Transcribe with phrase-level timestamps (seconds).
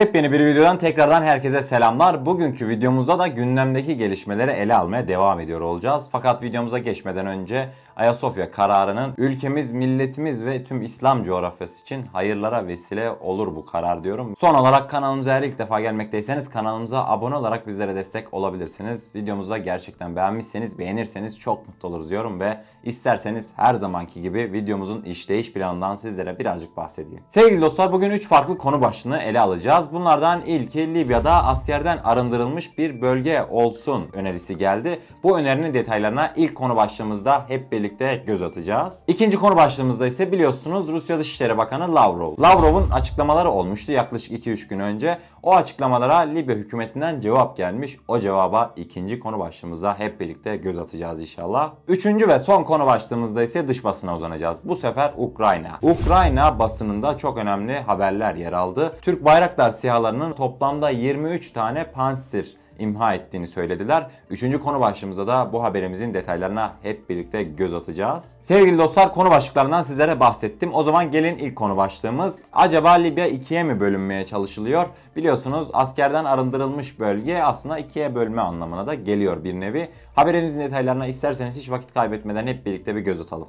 [0.00, 2.26] Yepyeni bir videodan tekrardan herkese selamlar.
[2.26, 6.08] Bugünkü videomuzda da gündemdeki gelişmeleri ele almaya devam ediyor olacağız.
[6.12, 13.10] Fakat videomuza geçmeden önce Ayasofya kararının ülkemiz, milletimiz ve tüm İslam coğrafyası için hayırlara vesile
[13.10, 14.34] olur bu karar diyorum.
[14.36, 19.14] Son olarak kanalımıza eğer ilk defa gelmekteyseniz kanalımıza abone olarak bizlere destek olabilirsiniz.
[19.14, 25.02] Videomuzu da gerçekten beğenmişseniz, beğenirseniz çok mutlu oluruz diyorum ve isterseniz her zamanki gibi videomuzun
[25.02, 27.22] işleyiş planından sizlere birazcık bahsedeyim.
[27.28, 29.85] Sevgili dostlar bugün 3 farklı konu başlığını ele alacağız.
[29.92, 35.00] Bunlardan ilki Libya'da askerden arındırılmış bir bölge olsun önerisi geldi.
[35.22, 39.04] Bu önerinin detaylarına ilk konu başlığımızda hep birlikte göz atacağız.
[39.06, 42.34] İkinci konu başlığımızda ise biliyorsunuz Rusya Dışişleri Bakanı Lavrov.
[42.42, 45.18] Lavrov'un açıklamaları olmuştu yaklaşık 2-3 gün önce.
[45.42, 47.98] O açıklamalara Libya hükümetinden cevap gelmiş.
[48.08, 51.72] O cevaba ikinci konu başlığımıza hep birlikte göz atacağız inşallah.
[51.88, 54.58] Üçüncü ve son konu başlığımızda ise dış basına uzanacağız.
[54.64, 55.78] Bu sefer Ukrayna.
[55.82, 58.96] Ukrayna basınında çok önemli haberler yer aldı.
[59.02, 62.46] Türk Bayraktar SİHA'larının toplamda 23 tane Panzer
[62.78, 64.06] imha ettiğini söylediler.
[64.30, 68.38] Üçüncü konu başlığımızda da bu haberimizin detaylarına hep birlikte göz atacağız.
[68.42, 70.70] Sevgili dostlar konu başlıklarından sizlere bahsettim.
[70.74, 72.42] O zaman gelin ilk konu başlığımız.
[72.52, 74.86] Acaba Libya ikiye mi bölünmeye çalışılıyor?
[75.16, 79.88] Biliyorsunuz askerden arındırılmış bölge aslında ikiye bölme anlamına da geliyor bir nevi.
[80.14, 83.48] Haberimizin detaylarına isterseniz hiç vakit kaybetmeden hep birlikte bir göz atalım.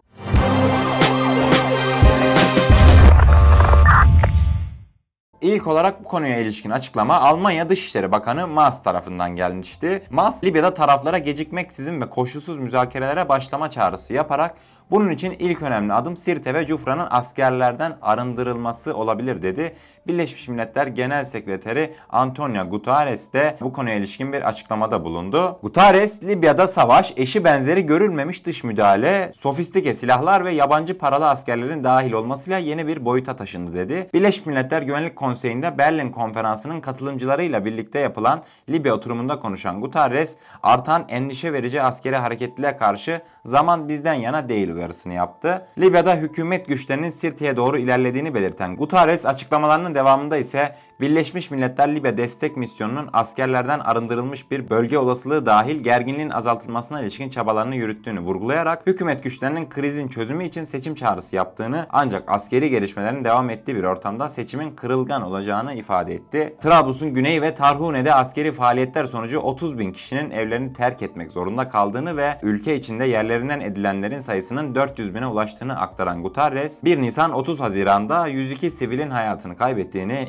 [5.42, 10.04] İlk olarak bu konuya ilişkin açıklama Almanya Dışişleri Bakanı Maas tarafından gelmişti.
[10.10, 14.56] Maas, Libya'da taraflara gecikmeksizin ve koşulsuz müzakerelere başlama çağrısı yaparak
[14.92, 19.76] bunun için ilk önemli adım Sirte ve Cufra'nın askerlerden arındırılması olabilir dedi.
[20.08, 25.60] Birleşmiş Milletler Genel Sekreteri Antonio Guterres de bu konuya ilişkin bir açıklamada bulundu.
[25.62, 32.12] Guterres, Libya'da savaş, eşi benzeri görülmemiş dış müdahale, sofistike silahlar ve yabancı paralı askerlerin dahil
[32.12, 34.10] olmasıyla yeni bir boyuta taşındı dedi.
[34.14, 41.54] Birleşmiş Milletler Güvenlik Konseyi'nde Berlin Konferansı'nın katılımcılarıyla birlikte yapılan Libya oturumunda konuşan Guterres, artan endişe
[41.54, 45.68] verici askeri hareketliliğe karşı zaman bizden yana değil uyarısını yaptı.
[45.78, 52.58] Libya'da hükümet güçlerinin Sirte'ye doğru ilerlediğini belirten Guterres açıklamalarının devamında ise Birleşmiş Milletler Libya Destek
[52.58, 59.70] Misyonu'nun askerlerden arındırılmış bir bölge olasılığı dahil gerginliğin azaltılmasına ilişkin çabalarını yürüttüğünü vurgulayarak hükümet güçlerinin
[59.70, 65.22] krizin çözümü için seçim çağrısı yaptığını ancak askeri gelişmelerin devam ettiği bir ortamda seçimin kırılgan
[65.22, 66.56] olacağını ifade etti.
[66.62, 72.18] Trablus'un güneyi ve Tarhune'de askeri faaliyetler sonucu 30 bin kişinin evlerini terk etmek zorunda kaldığını
[72.18, 78.28] ve ülke içinde yerlerinden edilenlerin sayısının 400 bine ulaştığını aktaran Guterres, 1 Nisan 30 Haziran'da
[78.28, 80.28] 102 sivilin hayatını kaybettiğini,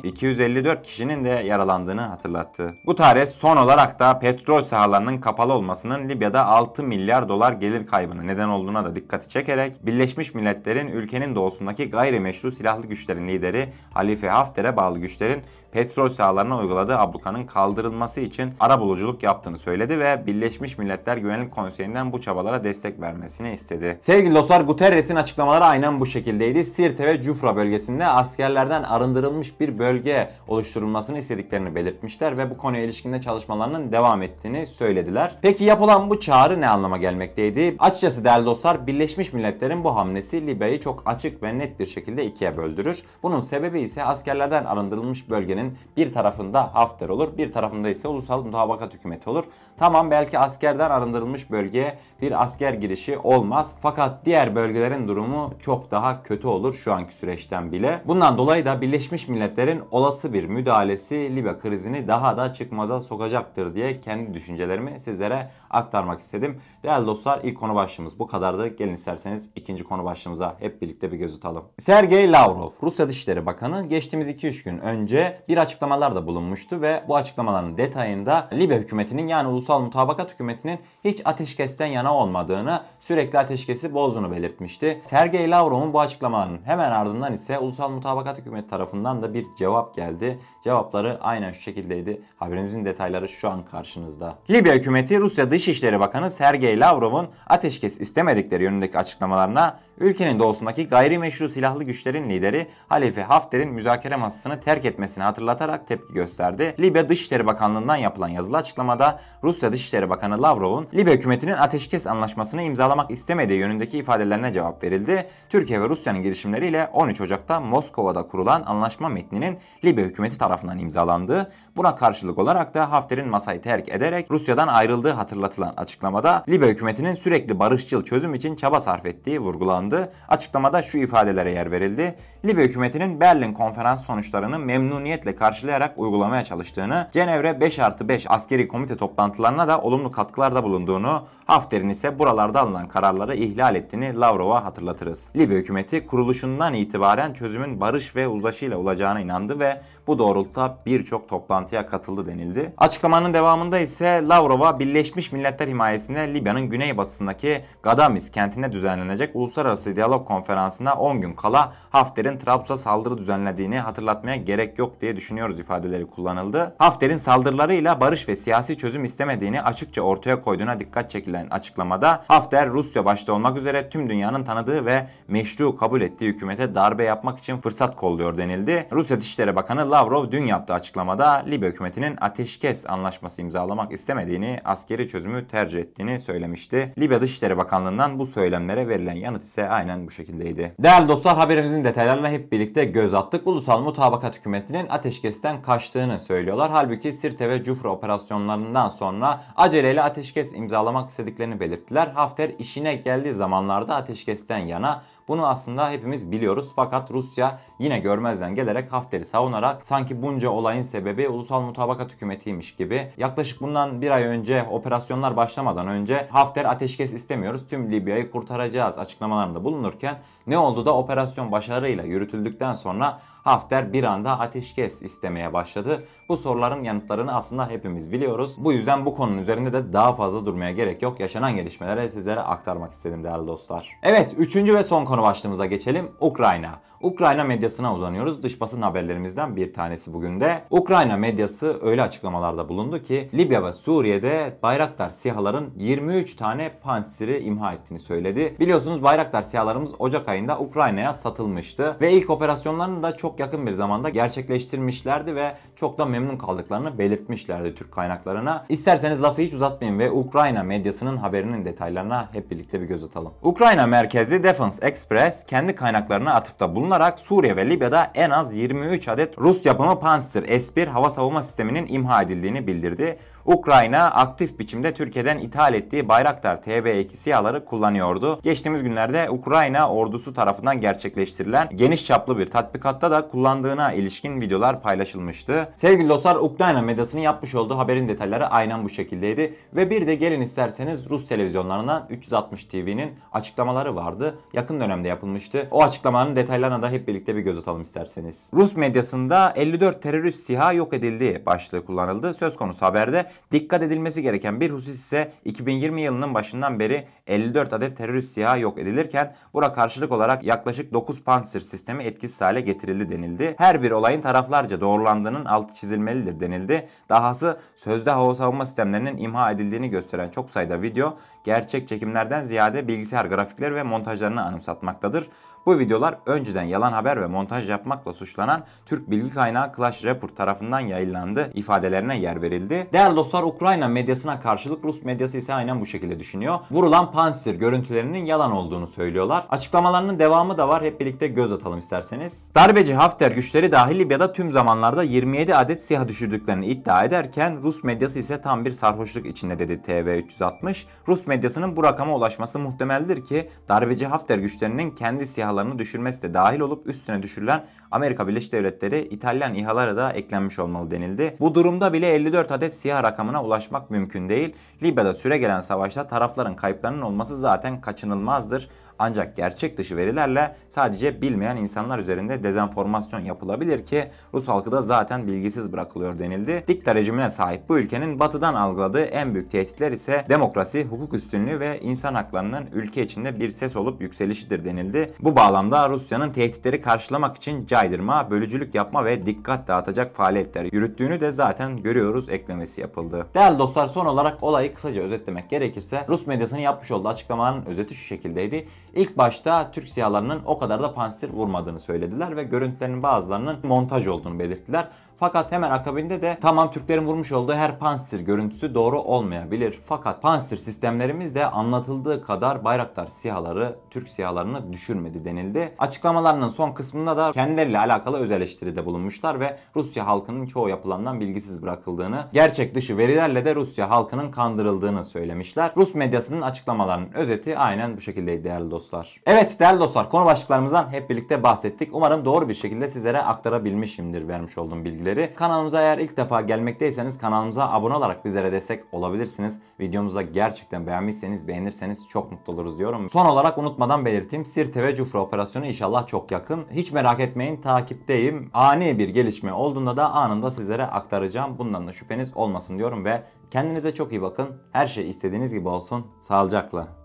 [0.59, 2.75] 254 kişinin de yaralandığını hatırlattı.
[2.85, 8.49] Guterres son olarak da petrol sahalarının kapalı olmasının Libya'da 6 milyar dolar gelir kaybına neden
[8.49, 14.99] olduğuna da dikkati çekerek Birleşmiş Milletler'in ülkenin doğusundaki gayrimeşru silahlı güçlerin lideri Halife Hafter'e bağlı
[14.99, 22.13] güçlerin petrol sahalarına uyguladığı ablukanın kaldırılması için arabuluculuk yaptığını söyledi ve Birleşmiş Milletler Güvenlik Konseyi'nden
[22.13, 23.97] bu çabalara destek vermesini istedi.
[24.01, 26.63] Sevgili dostlar Guterres'in açıklamaları aynen bu şekildeydi.
[26.63, 33.21] Sirte ve Cufra bölgesinde askerlerden arındırılmış bir bölge oluşturulmasını istediklerini belirtmişler ve bu konuya ilişkinde
[33.21, 35.35] çalışmalarının devam ettiğini söylediler.
[35.41, 37.75] Peki yapılan bu çağrı ne anlama gelmekteydi?
[37.79, 42.57] Açıkçası değerli dostlar Birleşmiş Milletler'in bu hamlesi Libya'yı çok açık ve net bir şekilde ikiye
[42.57, 43.03] böldürür.
[43.23, 48.93] Bunun sebebi ise askerlerden arındırılmış bölgenin bir tarafında Hafter olur, bir tarafında ise Ulusal Mutabakat
[48.93, 49.43] Hükümeti olur.
[49.77, 53.77] Tamam belki askerden arındırılmış bölgeye bir asker girişi olmaz.
[53.81, 58.01] Fakat diğer bölgelerin durumu çok daha kötü olur şu anki süreçten bile.
[58.05, 64.01] Bundan dolayı da Birleşmiş Milletler'in olası bir müdahalesi Libya krizini daha da çıkmaza sokacaktır diye
[64.01, 66.61] kendi düşüncelerimi sizlere aktarmak istedim.
[66.83, 68.67] Değerli dostlar ilk konu başlığımız bu kadardı.
[68.67, 71.63] Gelin isterseniz ikinci konu başlığımıza hep birlikte bir göz atalım.
[71.77, 77.77] Sergey Lavrov, Rusya Dışişleri Bakanı geçtiğimiz 2-3 gün önce bir açıklamalarda bulunmuştu ve bu açıklamaların
[77.77, 85.01] detayında Libya hükümetinin yani Ulusal Mutabakat Hükümeti'nin hiç ateşkesten yana olmadığını, sürekli ateşkesi bozduğunu belirtmişti.
[85.03, 90.28] Sergey Lavrov'un bu açıklamanın hemen ardından ise Ulusal Mutabakat Hükümeti tarafından da bir cevap geldi.
[90.63, 92.21] Cevapları aynen şu şekildeydi.
[92.37, 94.35] Haberimizin detayları şu an karşınızda.
[94.49, 101.83] Libya hükümeti Rusya Dışişleri Bakanı Sergey Lavrov'un ateşkes istemedikleri yönündeki açıklamalarına ülkenin doğusundaki gayrimeşru silahlı
[101.83, 106.75] güçlerin lideri Halife Hafter'in müzakere masasını terk etmesini hatırlatarak tepki gösterdi.
[106.79, 113.11] Libya Dışişleri Bakanlığı'ndan yapılan yazılı açıklamada Rusya Dışişleri Bakanı Lavrov'un Libya hükümetinin ateşkes anlaşmasını imzalamak
[113.11, 115.27] istemediği yönündeki ifadelerine cevap verildi.
[115.49, 121.51] Türkiye ve Rusya'nın girişimleriyle 13 Ocak'ta Moskova'da kurulan anlaşma metninin Libya hükümeti hükümeti tarafından imzalandı.
[121.75, 127.59] Buna karşılık olarak da Hafter'in masayı terk ederek Rusya'dan ayrıldığı hatırlatılan açıklamada Libya hükümetinin sürekli
[127.59, 130.11] barışçıl çözüm için çaba sarf ettiği vurgulandı.
[130.27, 132.15] Açıklamada şu ifadelere yer verildi.
[132.45, 138.97] Libya hükümetinin Berlin konferans sonuçlarını memnuniyetle karşılayarak uygulamaya çalıştığını, Cenevre 5 artı 5 askeri komite
[138.97, 145.31] toplantılarına da olumlu katkılarda bulunduğunu, Hafter'in ise buralarda alınan kararları ihlal ettiğini Lavrov'a hatırlatırız.
[145.35, 151.85] Libya hükümeti kuruluşundan itibaren çözümün barış ve uzlaşıyla olacağına inandı ve bu doğrultuda birçok toplantıya
[151.85, 152.73] katıldı denildi.
[152.77, 160.93] Açıklamanın devamında ise Lavrov'a Birleşmiş Milletler himayesinde Libya'nın güneybatısındaki Gadamis kentinde düzenlenecek Uluslararası Diyalog Konferansı'na
[160.93, 166.75] 10 gün kala Hafter'in Trablus'a saldırı düzenlediğini hatırlatmaya gerek yok diye düşünüyoruz ifadeleri kullanıldı.
[166.77, 173.05] Hafter'in saldırılarıyla barış ve siyasi çözüm istemediğini açıkça ortaya koyduğuna dikkat çekilen açıklamada Hafter Rusya
[173.05, 177.95] başta olmak üzere tüm dünyanın tanıdığı ve meşru kabul ettiği hükümete darbe yapmak için fırsat
[177.95, 178.87] kolluyor denildi.
[178.91, 185.47] Rusya Dışişleri Bakanı Lavrov dün yaptığı açıklamada Libya hükümetinin ateşkes anlaşması imzalamak istemediğini, askeri çözümü
[185.47, 186.93] tercih ettiğini söylemişti.
[186.99, 190.75] Libya Dışişleri Bakanlığı'ndan bu söylemlere verilen yanıt ise aynen bu şekildeydi.
[190.79, 193.47] Değerli dostlar haberimizin detaylarına hep birlikte göz attık.
[193.47, 196.71] Ulusal Mutabakat Hükümeti'nin ateşkesten kaçtığını söylüyorlar.
[196.71, 202.07] Halbuki Sirte ve Cufra operasyonlarından sonra aceleyle ateşkes imzalamak istediklerini belirttiler.
[202.07, 208.91] Hafter işine geldiği zamanlarda ateşkesten yana bunu aslında hepimiz biliyoruz fakat Rusya yine görmezden gelerek
[208.91, 214.63] Hafter'i savunarak sanki bunca olayın sebebi ulusal mutabakat hükümetiymiş gibi yaklaşık bundan bir ay önce
[214.71, 221.51] operasyonlar başlamadan önce Hafter ateşkes istemiyoruz tüm Libya'yı kurtaracağız açıklamalarında bulunurken ne oldu da operasyon
[221.51, 226.03] başarıyla yürütüldükten sonra Hafter bir anda ateşkes istemeye başladı.
[226.29, 228.55] Bu soruların yanıtlarını aslında hepimiz biliyoruz.
[228.57, 231.19] Bu yüzden bu konunun üzerinde de daha fazla durmaya gerek yok.
[231.19, 233.99] Yaşanan gelişmeleri sizlere aktarmak istedim değerli dostlar.
[234.03, 236.11] Evet, üçüncü ve son konu başlığımıza geçelim.
[236.21, 236.79] Ukrayna.
[237.01, 238.43] Ukrayna medyasına uzanıyoruz.
[238.43, 240.63] Dış basın haberlerimizden bir tanesi bugün de.
[240.69, 247.73] Ukrayna medyası öyle açıklamalarda bulundu ki Libya ve Suriye'de Bayraktar SİHA'ların 23 tane Pantsir'i imha
[247.73, 248.55] ettiğini söyledi.
[248.59, 254.09] Biliyorsunuz Bayraktar SİHA'larımız Ocak ayında Ukrayna'ya satılmıştı ve ilk operasyonlarını da çok yakın bir zamanda
[254.09, 258.65] gerçekleştirmişlerdi ve çok da memnun kaldıklarını belirtmişlerdi Türk kaynaklarına.
[258.69, 263.33] İsterseniz lafı hiç uzatmayın ve Ukrayna medyasının haberinin detaylarına hep birlikte bir göz atalım.
[263.43, 269.37] Ukrayna merkezli Defense Express kendi kaynaklarına atıfta bulunarak Suriye ve Libya'da en az 23 adet
[269.37, 273.17] Rus yapımı Pantsir S-1 hava savunma sisteminin imha edildiğini bildirdi.
[273.45, 278.39] Ukrayna aktif biçimde Türkiye'den ithal ettiği Bayraktar TB2 SİHA'ları kullanıyordu.
[278.43, 285.69] Geçtiğimiz günlerde Ukrayna ordusu tarafından gerçekleştirilen geniş çaplı bir tatbikatta da kullandığına ilişkin videolar paylaşılmıştı.
[285.75, 289.55] Sevgili dostlar Ukrayna medyasının yapmış olduğu haberin detayları aynen bu şekildeydi.
[289.75, 294.39] Ve bir de gelin isterseniz Rus televizyonlarından 360 TV'nin açıklamaları vardı.
[294.53, 295.67] Yakın dönemde yapılmıştı.
[295.71, 298.51] O açıklamanın detaylarına da hep birlikte bir göz atalım isterseniz.
[298.53, 302.33] Rus medyasında 54 terörist SİHA yok edildi başlığı kullanıldı.
[302.33, 307.97] Söz konusu haberde dikkat edilmesi gereken bir husus ise 2020 yılının başından beri 54 adet
[307.97, 313.55] terörist SİHA yok edilirken buna karşılık olarak yaklaşık 9 Panzer sistemi etkisiz hale getirildi denildi.
[313.57, 316.87] Her bir olayın taraflarca doğrulandığının altı çizilmelidir denildi.
[317.09, 323.25] Dahası sözde hava savunma sistemlerinin imha edildiğini gösteren çok sayıda video gerçek çekimlerden ziyade bilgisayar
[323.25, 325.29] grafikleri ve montajlarını anımsatmaktadır.
[325.65, 330.79] Bu videolar önceden yalan haber ve montaj yapmakla suçlanan Türk bilgi kaynağı Clash Report tarafından
[330.79, 332.87] yayınlandı ifadelerine yer verildi.
[332.93, 336.59] Değerli dostlar Ukrayna medyasına karşılık Rus medyası ise aynen bu şekilde düşünüyor.
[336.71, 339.45] Vurulan Pantsir görüntülerinin yalan olduğunu söylüyorlar.
[339.49, 340.83] Açıklamalarının devamı da var.
[340.83, 342.51] Hep birlikte göz atalım isterseniz.
[342.55, 348.19] Darbeci Hafter güçleri dahil Libya'da tüm zamanlarda 27 adet SİHA düşürdüklerini iddia ederken Rus medyası
[348.19, 350.85] ise tam bir sarhoşluk içinde dedi TV360.
[351.07, 356.59] Rus medyasının bu rakama ulaşması muhtemeldir ki darbeci Hafter güçlerinin kendi SİHA'larını düşürmesi de dahil
[356.59, 361.35] olup üstüne düşürülen Amerika Birleşik Devletleri İtalyan İHA'lara da eklenmiş olmalı denildi.
[361.39, 364.55] Bu durumda bile 54 adet SİHA rakamına ulaşmak mümkün değil.
[364.83, 368.69] Libya'da süre gelen savaşta tarafların kayıplarının olması zaten kaçınılmazdır.
[368.99, 375.27] Ancak gerçek dışı verilerle sadece bilmeyen insanlar üzerinde dezenformasyon yapılabilir ki Rus halkı da zaten
[375.27, 376.63] bilgisiz bırakılıyor denildi.
[376.67, 381.79] Dikta rejimine sahip bu ülkenin batıdan algıladığı en büyük tehditler ise demokrasi, hukuk üstünlüğü ve
[381.79, 385.13] insan haklarının ülke içinde bir ses olup yükselişidir denildi.
[385.19, 391.31] Bu bağlamda Rusya'nın tehditleri karşılamak için caydırma, bölücülük yapma ve dikkat dağıtacak faaliyetler yürüttüğünü de
[391.31, 393.27] zaten görüyoruz eklemesi yapıldı.
[393.35, 398.05] Değerli dostlar son olarak olayı kısaca özetlemek gerekirse Rus medyasının yapmış olduğu açıklamanın özeti şu
[398.05, 398.67] şekildeydi.
[398.95, 404.39] İlk başta Türk SİHA'larının o kadar da pansir vurmadığını söylediler ve görüntülerin bazılarının montaj olduğunu
[404.39, 404.87] belirttiler.
[405.19, 409.79] Fakat hemen akabinde de tamam Türklerin vurmuş olduğu her Panzer görüntüsü doğru olmayabilir.
[409.85, 415.75] Fakat Panzer sistemlerimiz de anlatıldığı kadar Bayraktar sihaları Türk sihalarını düşürmedi denildi.
[415.79, 421.61] Açıklamalarının son kısmında da kendileriyle alakalı öz eleştiride bulunmuşlar ve Rusya halkının çoğu yapılandan bilgisiz
[421.61, 425.71] bırakıldığını, gerçek dışı verilerle de Rusya halkının kandırıldığını söylemişler.
[425.77, 429.21] Rus medyasının açıklamalarının özeti aynen bu şekildeydi değerli dostlar.
[429.25, 431.89] Evet değerli dostlar konu başlıklarımızdan hep birlikte bahsettik.
[431.93, 435.08] Umarım doğru bir şekilde sizlere aktarabilmişimdir vermiş olduğum bilgileri.
[435.35, 439.59] Kanalımıza eğer ilk defa gelmekteyseniz kanalımıza abone olarak bizlere destek olabilirsiniz.
[439.79, 443.09] Videomuza gerçekten beğenmişseniz beğenirseniz çok mutlu oluruz diyorum.
[443.09, 446.65] Son olarak unutmadan belirteyim Sirte ve Cufra operasyonu inşallah çok yakın.
[446.71, 448.49] Hiç merak etmeyin takipteyim.
[448.53, 451.57] Ani bir gelişme olduğunda da anında sizlere aktaracağım.
[451.57, 454.47] Bundan da şüpheniz olmasın diyorum ve kendinize çok iyi bakın.
[454.71, 456.05] Her şey istediğiniz gibi olsun.
[456.21, 456.98] Sağlıcakla.